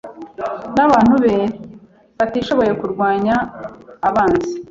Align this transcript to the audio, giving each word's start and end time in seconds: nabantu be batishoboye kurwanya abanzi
nabantu 0.75 1.15
be 1.23 1.35
batishoboye 2.17 2.71
kurwanya 2.81 3.35
abanzi 4.07 4.51